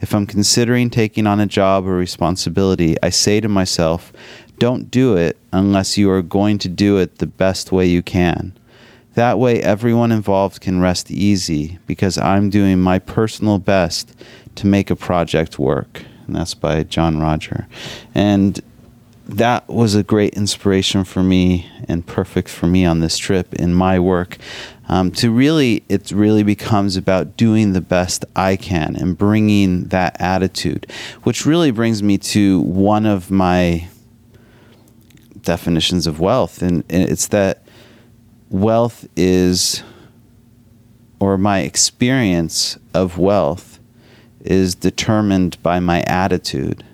If 0.00 0.14
I'm 0.14 0.26
considering 0.26 0.88
taking 0.88 1.26
on 1.26 1.40
a 1.40 1.46
job 1.46 1.84
or 1.84 1.96
responsibility, 1.96 2.94
I 3.02 3.08
say 3.10 3.40
to 3.40 3.48
myself, 3.48 4.12
don't 4.58 4.90
do 4.90 5.16
it 5.16 5.36
unless 5.52 5.98
you 5.98 6.10
are 6.10 6.22
going 6.22 6.58
to 6.58 6.68
do 6.68 6.98
it 6.98 7.18
the 7.18 7.26
best 7.26 7.72
way 7.72 7.86
you 7.86 8.02
can. 8.02 8.52
That 9.14 9.38
way, 9.38 9.62
everyone 9.62 10.12
involved 10.12 10.60
can 10.60 10.80
rest 10.80 11.10
easy 11.10 11.78
because 11.86 12.18
I'm 12.18 12.50
doing 12.50 12.80
my 12.80 12.98
personal 12.98 13.58
best 13.58 14.14
to 14.56 14.66
make 14.66 14.90
a 14.90 14.96
project 14.96 15.58
work. 15.58 16.02
And 16.26 16.36
that's 16.36 16.54
by 16.54 16.82
John 16.82 17.18
Roger. 17.18 17.66
And 18.14 18.60
that 19.26 19.66
was 19.68 19.94
a 19.94 20.02
great 20.02 20.34
inspiration 20.34 21.04
for 21.04 21.22
me 21.22 21.68
and 21.88 22.06
perfect 22.06 22.48
for 22.48 22.66
me 22.66 22.84
on 22.84 23.00
this 23.00 23.18
trip 23.18 23.54
in 23.54 23.74
my 23.74 23.98
work. 23.98 24.36
Um, 24.88 25.10
to 25.12 25.30
really, 25.30 25.82
it 25.88 26.12
really 26.12 26.42
becomes 26.42 26.96
about 26.96 27.36
doing 27.36 27.72
the 27.72 27.80
best 27.80 28.24
I 28.36 28.56
can 28.56 28.94
and 28.96 29.18
bringing 29.18 29.84
that 29.86 30.20
attitude, 30.20 30.86
which 31.24 31.44
really 31.44 31.72
brings 31.72 32.02
me 32.02 32.18
to 32.18 32.60
one 32.60 33.04
of 33.04 33.30
my 33.30 33.88
definitions 35.46 36.06
of 36.06 36.20
wealth. 36.20 36.60
And, 36.60 36.84
and 36.90 37.08
it's 37.08 37.28
that 37.28 37.62
wealth 38.50 39.08
is, 39.16 39.82
or 41.18 41.38
my 41.38 41.60
experience 41.60 42.78
of 42.92 43.16
wealth 43.16 43.78
is 44.40 44.74
determined 44.74 45.60
by 45.62 45.80
my 45.80 46.02
attitude 46.02 46.84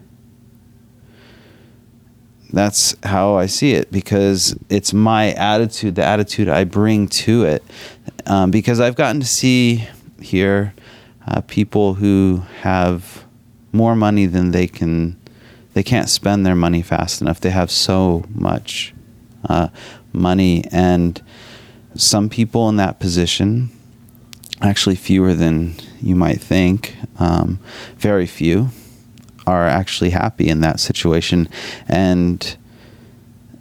that's 2.52 2.94
how 3.02 3.36
I 3.36 3.46
see 3.46 3.72
it 3.72 3.90
because 3.90 4.56
it's 4.68 4.92
my 4.92 5.32
attitude, 5.32 5.94
the 5.94 6.04
attitude 6.04 6.48
I 6.48 6.64
bring 6.64 7.08
to 7.08 7.44
it. 7.44 7.64
Um, 8.26 8.50
because 8.50 8.78
I've 8.78 8.94
gotten 8.94 9.20
to 9.20 9.26
see 9.26 9.88
here 10.20 10.74
uh, 11.26 11.40
people 11.40 11.94
who 11.94 12.42
have 12.60 13.24
more 13.72 13.96
money 13.96 14.26
than 14.26 14.50
they 14.50 14.66
can, 14.66 15.18
they 15.74 15.82
can't 15.82 16.08
spend 16.08 16.44
their 16.44 16.54
money 16.54 16.82
fast 16.82 17.20
enough. 17.20 17.40
They 17.40 17.50
have 17.50 17.70
so 17.70 18.24
much 18.34 18.94
uh, 19.48 19.68
money, 20.12 20.64
and 20.70 21.20
some 21.94 22.28
people 22.28 22.68
in 22.68 22.76
that 22.76 23.00
position, 23.00 23.70
actually 24.60 24.96
fewer 24.96 25.34
than 25.34 25.74
you 26.00 26.14
might 26.14 26.40
think, 26.40 26.96
um, 27.18 27.58
very 27.96 28.26
few 28.26 28.70
are 29.46 29.66
actually 29.66 30.10
happy 30.10 30.48
in 30.48 30.60
that 30.60 30.78
situation. 30.80 31.48
And 31.88 32.56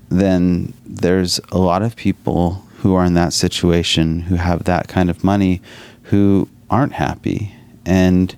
then 0.10 0.74
there's 0.86 1.40
a 1.52 1.58
lot 1.58 1.82
of 1.82 1.96
people 1.96 2.64
who 2.80 2.94
are 2.94 3.06
in 3.06 3.14
that 3.14 3.34
situation 3.34 4.22
who 4.22 4.36
have 4.36 4.66
that 4.66 4.88
kind 4.88 5.10
of 5.10 5.24
money 5.24 5.62
who 6.04 6.48
aren't 6.70 6.94
happy. 6.94 7.56
And 7.86 8.36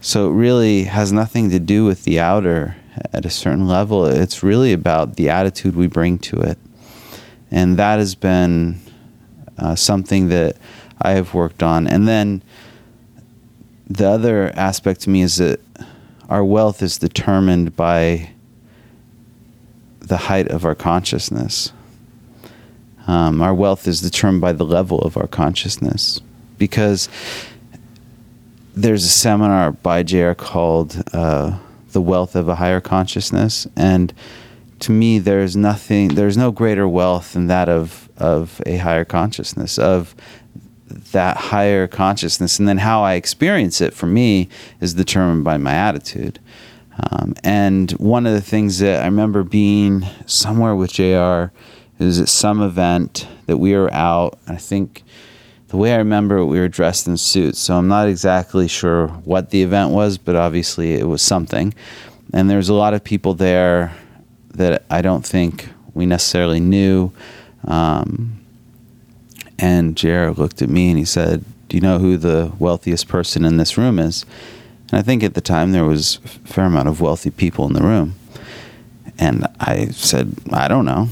so 0.00 0.30
it 0.30 0.32
really 0.32 0.84
has 0.84 1.12
nothing 1.12 1.50
to 1.50 1.58
do 1.58 1.84
with 1.84 2.04
the 2.04 2.20
outer 2.20 2.76
at 3.12 3.24
a 3.24 3.30
certain 3.30 3.66
level. 3.66 4.06
It's 4.06 4.42
really 4.42 4.72
about 4.72 5.16
the 5.16 5.30
attitude 5.30 5.76
we 5.76 5.86
bring 5.86 6.18
to 6.20 6.40
it. 6.40 6.58
And 7.50 7.76
that 7.76 7.98
has 7.98 8.14
been 8.14 8.80
uh, 9.58 9.74
something 9.74 10.28
that 10.28 10.56
I 11.00 11.12
have 11.12 11.34
worked 11.34 11.62
on. 11.62 11.86
And 11.86 12.06
then 12.06 12.42
the 13.88 14.08
other 14.08 14.52
aspect 14.54 15.00
to 15.02 15.10
me 15.10 15.22
is 15.22 15.36
that 15.36 15.60
our 16.28 16.44
wealth 16.44 16.82
is 16.82 16.98
determined 16.98 17.74
by 17.74 18.30
the 20.00 20.16
height 20.16 20.48
of 20.48 20.64
our 20.64 20.74
consciousness. 20.74 21.72
Um, 23.06 23.42
our 23.42 23.54
wealth 23.54 23.88
is 23.88 24.00
determined 24.00 24.40
by 24.40 24.52
the 24.52 24.64
level 24.64 25.00
of 25.00 25.16
our 25.16 25.26
consciousness 25.26 26.20
because 26.58 27.08
there's 28.74 29.04
a 29.04 29.08
seminar 29.08 29.72
by 29.72 30.02
J.R. 30.02 30.34
called 30.34 31.02
uh, 31.12 31.58
The 31.92 32.02
Wealth 32.02 32.34
of 32.36 32.48
a 32.48 32.56
Higher 32.56 32.80
Consciousness. 32.80 33.66
And 33.76 34.12
to 34.80 34.92
me, 34.92 35.18
there's 35.18 35.56
nothing, 35.56 36.08
there's 36.08 36.36
no 36.36 36.50
greater 36.50 36.88
wealth 36.88 37.34
than 37.34 37.46
that 37.48 37.68
of, 37.68 38.08
of 38.16 38.60
a 38.66 38.78
higher 38.78 39.04
consciousness, 39.04 39.78
of 39.78 40.14
that 41.12 41.36
higher 41.36 41.86
consciousness. 41.86 42.58
And 42.58 42.66
then 42.66 42.78
how 42.78 43.02
I 43.02 43.14
experience 43.14 43.80
it 43.80 43.94
for 43.94 44.06
me 44.06 44.48
is 44.80 44.94
determined 44.94 45.44
by 45.44 45.58
my 45.58 45.72
attitude. 45.74 46.38
Um, 47.10 47.34
and 47.44 47.92
one 47.92 48.26
of 48.26 48.32
the 48.32 48.40
things 48.40 48.78
that 48.80 49.02
I 49.02 49.06
remember 49.06 49.42
being 49.42 50.04
somewhere 50.26 50.74
with 50.74 50.92
JR 50.92 51.52
is 51.98 52.20
at 52.20 52.28
some 52.28 52.62
event 52.62 53.26
that 53.46 53.58
we 53.58 53.74
were 53.74 53.92
out. 53.92 54.38
I 54.48 54.56
think 54.56 55.02
the 55.70 55.76
way 55.76 55.94
I 55.94 55.98
remember 55.98 56.44
we 56.44 56.58
were 56.58 56.68
dressed 56.68 57.06
in 57.06 57.16
suits. 57.16 57.60
So 57.60 57.76
I'm 57.76 57.86
not 57.86 58.08
exactly 58.08 58.66
sure 58.66 59.06
what 59.06 59.50
the 59.50 59.62
event 59.62 59.92
was, 59.92 60.18
but 60.18 60.34
obviously 60.34 60.94
it 60.94 61.06
was 61.06 61.22
something. 61.22 61.72
And 62.32 62.50
there 62.50 62.56
was 62.56 62.68
a 62.68 62.74
lot 62.74 62.92
of 62.92 63.04
people 63.04 63.34
there 63.34 63.94
that 64.54 64.84
I 64.90 65.00
don't 65.00 65.24
think 65.24 65.68
we 65.94 66.06
necessarily 66.06 66.58
knew. 66.58 67.12
Um, 67.68 68.40
and 69.60 69.96
JR 69.96 70.30
looked 70.30 70.60
at 70.60 70.68
me 70.68 70.88
and 70.88 70.98
he 70.98 71.04
said, 71.04 71.44
Do 71.68 71.76
you 71.76 71.80
know 71.80 72.00
who 72.00 72.16
the 72.16 72.52
wealthiest 72.58 73.06
person 73.06 73.44
in 73.44 73.56
this 73.56 73.78
room 73.78 74.00
is? 74.00 74.26
And 74.90 74.98
I 74.98 75.02
think 75.02 75.22
at 75.22 75.34
the 75.34 75.40
time 75.40 75.70
there 75.70 75.84
was 75.84 76.18
a 76.24 76.28
fair 76.48 76.64
amount 76.64 76.88
of 76.88 77.00
wealthy 77.00 77.30
people 77.30 77.64
in 77.68 77.74
the 77.74 77.82
room. 77.82 78.16
And 79.20 79.46
I 79.60 79.86
said, 79.90 80.34
I 80.52 80.66
don't 80.66 80.84
know. 80.84 81.08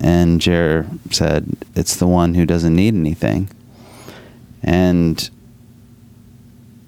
And 0.00 0.40
JR 0.40 0.82
said, 1.12 1.46
It's 1.76 1.94
the 1.94 2.08
one 2.08 2.34
who 2.34 2.44
doesn't 2.44 2.74
need 2.74 2.94
anything. 2.94 3.48
And 4.62 5.30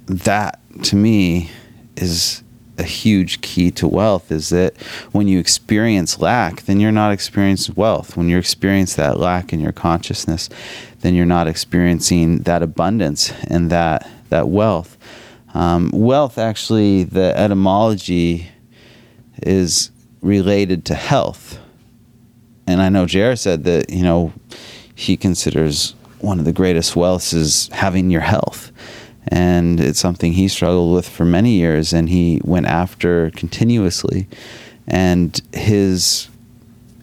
that 0.07 0.61
to 0.85 0.97
me 0.97 1.51
is 1.97 2.43
a 2.79 2.83
huge 2.83 3.41
key 3.43 3.71
to 3.71 3.87
wealth 3.87 4.33
is 4.33 4.49
that 4.49 4.77
when 5.13 5.29
you 5.29 5.39
experience 5.39 6.19
lack, 6.19 6.63
then 6.63 6.81
you're 6.81 6.91
not 6.91 7.13
experiencing 7.13 7.75
wealth. 7.77 8.17
When 8.17 8.29
you 8.29 8.39
experience 8.39 8.95
that 8.95 9.19
lack 9.19 9.53
in 9.53 9.61
your 9.61 9.73
consciousness, 9.73 10.49
then 11.01 11.15
you're 11.15 11.27
not 11.27 11.47
experiencing 11.47 12.39
that 12.41 12.63
abundance 12.63 13.33
and 13.49 13.71
that 13.71 14.09
that 14.31 14.49
wealth. 14.49 14.97
Um, 15.55 15.91
wealth, 15.93 16.39
actually, 16.39 17.05
the 17.05 17.37
etymology 17.39 18.49
is 19.43 19.91
related 20.23 20.87
to 20.87 20.95
health. 20.95 21.59
And 22.67 22.81
I 22.81 22.89
know 22.89 23.05
JR 23.05 23.35
said 23.35 23.65
that, 23.65 23.91
you 23.91 24.03
know, 24.03 24.33
he 24.95 25.17
considers 25.17 25.95
one 26.23 26.39
of 26.39 26.45
the 26.45 26.53
greatest 26.53 26.95
wealths 26.95 27.35
is 27.35 27.69
having 27.73 28.11
your 28.11 28.21
health. 28.23 28.73
And 29.29 29.81
it's 29.81 30.01
something 30.01 30.33
he 30.33 30.49
struggled 30.49 30.95
with 30.95 31.09
for 31.09 31.25
many 31.25 31.53
years 31.53 31.93
and 31.93 32.09
he 32.09 32.41
went 32.45 32.67
after 32.67 33.31
continuously. 33.31 34.29
And 34.87 35.41
his 35.53 36.29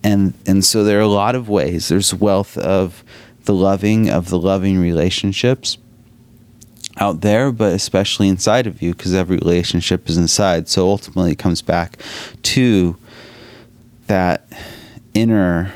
and 0.03 0.33
and 0.45 0.63
so 0.63 0.83
there 0.83 0.99
are 0.99 1.01
a 1.01 1.07
lot 1.07 1.35
of 1.35 1.49
ways. 1.49 1.88
There's 1.88 2.13
wealth 2.13 2.57
of 2.57 3.03
the 3.45 3.53
loving 3.53 4.09
of 4.09 4.29
the 4.29 4.39
loving 4.39 4.79
relationships 4.79 5.77
out 6.97 7.21
there, 7.21 7.51
but 7.51 7.73
especially 7.73 8.27
inside 8.27 8.67
of 8.67 8.81
you, 8.81 8.93
because 8.93 9.13
every 9.13 9.37
relationship 9.37 10.09
is 10.09 10.17
inside. 10.17 10.67
So 10.67 10.87
ultimately, 10.87 11.31
it 11.31 11.39
comes 11.39 11.61
back 11.61 11.98
to 12.44 12.98
that 14.07 14.46
inner 15.13 15.74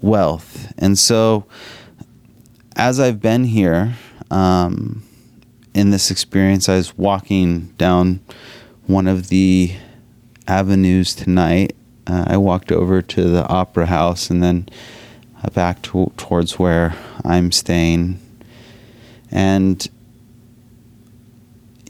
wealth. 0.00 0.72
And 0.78 0.98
so, 0.98 1.46
as 2.78 3.00
I've 3.00 3.20
been 3.20 3.44
here 3.44 3.94
um, 4.30 5.02
in 5.74 5.90
this 5.90 6.10
experience, 6.10 6.68
I 6.68 6.76
was 6.76 6.96
walking 6.96 7.74
down 7.76 8.20
one 8.86 9.08
of 9.08 9.28
the 9.28 9.74
avenues 10.46 11.14
tonight. 11.14 11.74
Uh, 12.06 12.24
I 12.28 12.36
walked 12.36 12.70
over 12.70 13.02
to 13.02 13.24
the 13.24 13.46
opera 13.48 13.86
house 13.86 14.30
and 14.30 14.42
then 14.42 14.68
uh, 15.42 15.50
back 15.50 15.82
to, 15.82 16.12
towards 16.16 16.58
where 16.58 16.96
I'm 17.24 17.50
staying. 17.50 18.20
And 19.30 19.86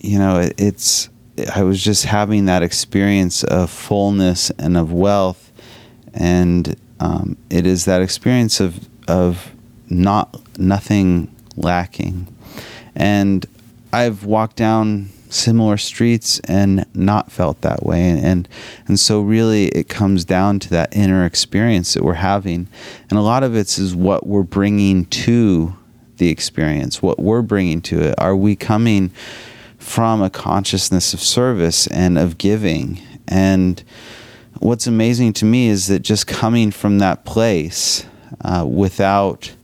you 0.00 0.18
know, 0.18 0.38
it, 0.38 0.54
it's 0.58 1.10
I 1.54 1.62
was 1.62 1.82
just 1.82 2.04
having 2.04 2.46
that 2.46 2.62
experience 2.62 3.44
of 3.44 3.70
fullness 3.70 4.50
and 4.58 4.76
of 4.76 4.92
wealth, 4.92 5.52
and 6.14 6.76
um, 6.98 7.36
it 7.50 7.66
is 7.66 7.84
that 7.84 8.00
experience 8.00 8.58
of 8.58 8.88
of 9.06 9.52
not 9.88 10.40
nothing 10.58 11.34
lacking, 11.56 12.26
and 12.94 13.46
I've 13.92 14.24
walked 14.24 14.56
down 14.56 15.10
similar 15.30 15.76
streets 15.76 16.40
and 16.44 16.86
not 16.94 17.30
felt 17.30 17.60
that 17.60 17.84
way. 17.84 18.08
And, 18.08 18.24
and 18.24 18.48
and 18.86 19.00
so 19.00 19.20
really 19.20 19.66
it 19.68 19.88
comes 19.88 20.24
down 20.24 20.58
to 20.60 20.70
that 20.70 20.94
inner 20.96 21.26
experience 21.26 21.94
that 21.94 22.02
we're 22.02 22.14
having. 22.14 22.66
And 23.10 23.18
a 23.18 23.22
lot 23.22 23.42
of 23.42 23.54
it 23.54 23.78
is 23.78 23.94
what 23.94 24.26
we're 24.26 24.42
bringing 24.42 25.04
to 25.06 25.74
the 26.16 26.30
experience 26.30 27.00
what 27.00 27.20
we're 27.20 27.42
bringing 27.42 27.80
to 27.80 28.00
it. 28.00 28.14
Are 28.18 28.34
we 28.34 28.56
coming 28.56 29.12
from 29.78 30.20
a 30.20 30.28
consciousness 30.28 31.14
of 31.14 31.20
service 31.20 31.86
and 31.86 32.18
of 32.18 32.36
giving. 32.36 33.00
And 33.26 33.82
what's 34.58 34.86
amazing 34.86 35.32
to 35.34 35.44
me 35.44 35.68
is 35.68 35.86
that 35.86 36.00
just 36.00 36.26
coming 36.26 36.70
from 36.70 36.98
that 36.98 37.24
place 37.24 38.04
uh, 38.42 38.66
without 38.68 39.54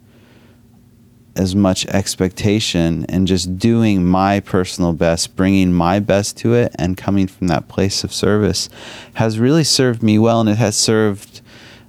as 1.37 1.55
much 1.55 1.87
expectation 1.87 3.05
and 3.09 3.27
just 3.27 3.59
doing 3.59 4.05
my 4.05 4.41
personal 4.41 4.93
best, 4.93 5.35
bringing 5.37 5.73
my 5.73 5.99
best 5.99 6.37
to 6.39 6.55
it, 6.55 6.75
and 6.79 6.97
coming 6.97 7.27
from 7.27 7.49
that 7.49 7.69
place 7.69 8.05
of 8.05 8.13
service 8.13 8.69
has 9.15 9.39
really 9.39 9.65
served 9.65 10.03
me 10.03 10.19
well 10.19 10.41
and 10.41 10.49
it 10.49 10.59
has 10.59 10.77
served 10.77 11.41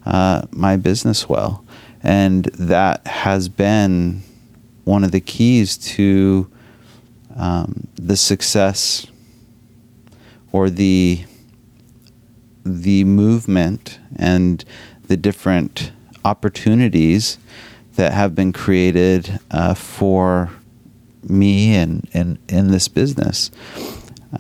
uh, 0.06 0.44
my 0.52 0.76
business 0.76 1.30
well. 1.30 1.64
And 2.02 2.46
that 2.46 3.06
has 3.08 3.50
been 3.50 4.22
one 4.84 5.04
of 5.04 5.12
the 5.12 5.22
keys 5.22 5.78
to 5.78 6.50
um, 7.36 7.88
the 7.96 8.16
success 8.16 9.08
or 10.52 10.70
the 10.70 11.26
the 12.64 13.04
movement 13.04 14.00
and 14.16 14.66
the 15.08 15.18
different 15.18 15.92
opportunities 16.24 17.38
that 17.96 18.14
have 18.14 18.36
been 18.36 18.54
created 18.54 19.40
uh, 19.52 19.74
for 19.74 20.52
me 21.24 21.76
and 21.76 22.08
in, 22.14 22.68
this 22.68 22.88
business 22.88 23.50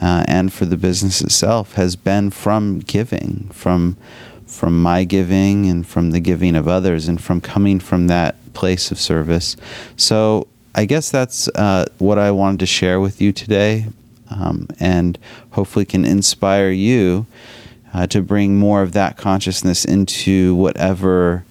uh, 0.01 0.23
and 0.27 0.53
for 0.53 0.65
the 0.65 0.77
business 0.77 1.21
itself 1.21 1.73
has 1.73 1.95
been 1.95 2.29
from 2.29 2.79
giving 2.79 3.49
from 3.51 3.97
from 4.45 4.81
my 4.81 5.03
giving 5.03 5.67
and 5.67 5.87
from 5.87 6.11
the 6.11 6.19
giving 6.19 6.55
of 6.55 6.67
others 6.67 7.07
and 7.07 7.21
from 7.21 7.41
coming 7.41 7.79
from 7.79 8.07
that 8.07 8.35
place 8.53 8.91
of 8.91 8.99
service. 8.99 9.57
So 9.97 10.47
I 10.75 10.85
guess 10.85 11.09
that's 11.09 11.47
uh, 11.49 11.85
what 11.99 12.19
I 12.19 12.31
wanted 12.31 12.59
to 12.59 12.65
share 12.65 12.99
with 12.99 13.21
you 13.21 13.31
today, 13.31 13.87
um, 14.29 14.67
and 14.79 15.17
hopefully 15.51 15.85
can 15.85 16.05
inspire 16.05 16.69
you 16.69 17.25
uh, 17.93 18.07
to 18.07 18.21
bring 18.21 18.57
more 18.57 18.81
of 18.81 18.91
that 18.91 19.15
consciousness 19.15 19.85
into 19.85 20.53
whatever, 20.55 21.45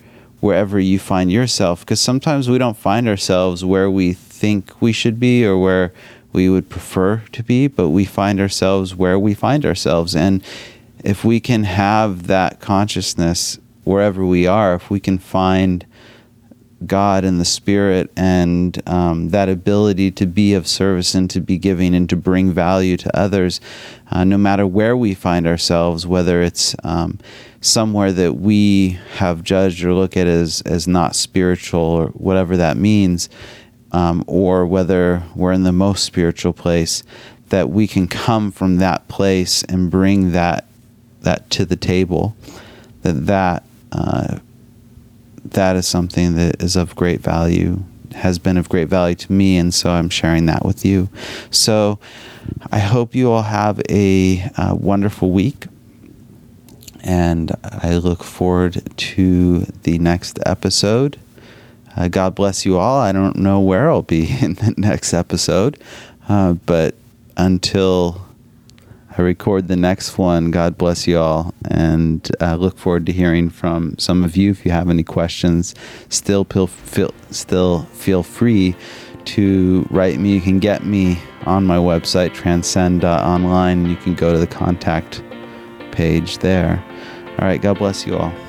wherever 0.44 0.78
you 0.78 0.98
find 0.98 1.32
yourself. 1.32 1.80
Because 1.80 2.02
sometimes 2.02 2.50
we 2.50 2.58
don't 2.58 2.76
find 2.76 3.08
ourselves 3.08 3.64
where 3.64 3.90
we 3.90 4.12
think 4.12 4.82
we 4.82 4.92
should 4.92 5.18
be 5.18 5.42
or 5.46 5.58
where 5.58 5.90
we 6.34 6.50
would 6.50 6.68
prefer 6.68 7.22
to 7.32 7.42
be, 7.42 7.66
but 7.66 7.88
we 7.88 8.04
find 8.04 8.38
ourselves 8.38 8.94
where 8.94 9.18
we 9.18 9.32
find 9.32 9.64
ourselves. 9.64 10.14
And 10.14 10.44
if 11.02 11.24
we 11.24 11.40
can 11.40 11.64
have 11.64 12.26
that 12.26 12.60
consciousness 12.60 13.58
wherever 13.84 14.22
we 14.22 14.46
are, 14.46 14.74
if 14.74 14.90
we 14.90 15.00
can 15.00 15.16
find 15.16 15.86
God 16.86 17.24
and 17.24 17.40
the 17.40 17.46
Spirit 17.46 18.10
and 18.14 18.82
um, 18.86 19.30
that 19.30 19.48
ability 19.48 20.10
to 20.10 20.26
be 20.26 20.52
of 20.52 20.66
service 20.66 21.14
and 21.14 21.30
to 21.30 21.40
be 21.40 21.56
giving 21.56 21.94
and 21.94 22.06
to 22.10 22.16
bring 22.16 22.52
value 22.52 22.98
to 22.98 23.18
others, 23.18 23.62
uh, 24.10 24.24
no 24.24 24.36
matter 24.36 24.66
where 24.66 24.94
we 24.94 25.14
find 25.14 25.46
ourselves, 25.46 26.06
whether 26.06 26.42
it's 26.42 26.76
um, 26.84 27.18
somewhere 27.64 28.12
that 28.12 28.34
we 28.34 28.98
have 29.16 29.42
judged 29.42 29.84
or 29.84 29.94
look 29.94 30.16
at 30.16 30.26
as, 30.26 30.60
as 30.62 30.86
not 30.86 31.16
spiritual 31.16 31.80
or 31.80 32.06
whatever 32.08 32.56
that 32.58 32.76
means, 32.76 33.28
um, 33.92 34.22
or 34.26 34.66
whether 34.66 35.22
we're 35.34 35.52
in 35.52 35.62
the 35.62 35.72
most 35.72 36.04
spiritual 36.04 36.52
place, 36.52 37.02
that 37.48 37.70
we 37.70 37.86
can 37.86 38.06
come 38.06 38.50
from 38.50 38.76
that 38.76 39.08
place 39.08 39.62
and 39.64 39.90
bring 39.90 40.32
that 40.32 40.66
that 41.22 41.48
to 41.48 41.64
the 41.64 41.76
table. 41.76 42.36
That 43.02 43.26
that 43.26 43.64
uh, 43.92 44.38
that 45.44 45.76
is 45.76 45.86
something 45.86 46.34
that 46.36 46.62
is 46.62 46.76
of 46.76 46.94
great 46.96 47.20
value, 47.20 47.82
has 48.14 48.38
been 48.38 48.58
of 48.58 48.68
great 48.68 48.88
value 48.88 49.14
to 49.14 49.32
me, 49.32 49.56
and 49.56 49.72
so 49.72 49.90
I'm 49.90 50.10
sharing 50.10 50.46
that 50.46 50.64
with 50.64 50.84
you. 50.84 51.08
So 51.50 51.98
I 52.70 52.80
hope 52.80 53.14
you 53.14 53.30
all 53.30 53.42
have 53.42 53.80
a 53.88 54.42
uh, 54.56 54.74
wonderful 54.78 55.30
week. 55.30 55.66
And 57.04 57.52
I 57.62 57.98
look 57.98 58.24
forward 58.24 58.82
to 58.96 59.60
the 59.82 59.98
next 59.98 60.38
episode. 60.46 61.18
Uh, 61.94 62.08
God 62.08 62.34
bless 62.34 62.64
you 62.64 62.78
all. 62.78 62.98
I 62.98 63.12
don't 63.12 63.36
know 63.36 63.60
where 63.60 63.90
I'll 63.90 64.02
be 64.02 64.26
in 64.40 64.54
the 64.54 64.74
next 64.76 65.12
episode, 65.12 65.78
uh, 66.28 66.54
but 66.54 66.94
until 67.36 68.22
I 69.16 69.22
record 69.22 69.68
the 69.68 69.76
next 69.76 70.18
one, 70.18 70.50
God 70.50 70.76
bless 70.76 71.06
you 71.06 71.18
all. 71.18 71.54
And 71.70 72.28
I 72.40 72.54
look 72.54 72.78
forward 72.78 73.06
to 73.06 73.12
hearing 73.12 73.50
from 73.50 73.96
some 73.98 74.24
of 74.24 74.36
you. 74.36 74.50
If 74.50 74.64
you 74.64 74.72
have 74.72 74.88
any 74.88 75.04
questions, 75.04 75.74
still 76.08 76.44
feel, 76.44 76.66
feel, 76.66 77.14
still 77.30 77.84
feel 77.92 78.22
free 78.22 78.74
to 79.26 79.86
write 79.90 80.18
me. 80.18 80.32
You 80.32 80.40
can 80.40 80.58
get 80.58 80.84
me 80.84 81.18
on 81.46 81.64
my 81.64 81.76
website, 81.76 82.34
transcend.online. 82.34 83.86
You 83.86 83.96
can 83.96 84.14
go 84.14 84.32
to 84.32 84.38
the 84.38 84.46
contact 84.46 85.22
page 85.92 86.38
there. 86.38 86.84
All 87.44 87.50
right, 87.50 87.60
God 87.60 87.76
bless 87.76 88.06
you 88.06 88.16
all. 88.16 88.43